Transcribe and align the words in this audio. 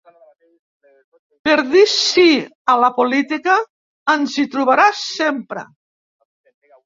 Per 1.49 1.57
dir 1.73 1.83
Sí 1.95 2.23
a 2.73 2.77
la 2.85 2.89
política, 2.97 3.57
ens 4.15 4.37
hi 4.37 4.47
trobarà 4.57 4.87
sempre. 5.03 5.67